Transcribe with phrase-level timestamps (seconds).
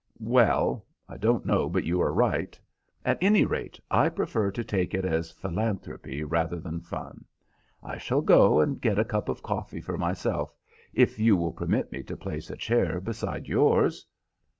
[0.19, 2.59] "Well, I don't know but you are right.
[3.05, 7.23] At any rate, I prefer to take it as philanthropy rather than fun.
[7.83, 10.55] I shall go and get a cup of coffee for myself,
[10.91, 14.03] if you will permit me to place a chair beside yours?"